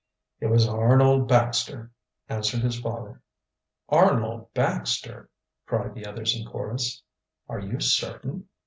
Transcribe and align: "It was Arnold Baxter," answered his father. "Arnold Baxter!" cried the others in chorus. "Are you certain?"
"It 0.39 0.47
was 0.47 0.67
Arnold 0.67 1.27
Baxter," 1.27 1.91
answered 2.27 2.61
his 2.61 2.79
father. 2.79 3.21
"Arnold 3.87 4.51
Baxter!" 4.55 5.29
cried 5.67 5.93
the 5.93 6.07
others 6.07 6.35
in 6.35 6.43
chorus. 6.43 7.03
"Are 7.47 7.59
you 7.59 7.79
certain?" 7.79 8.47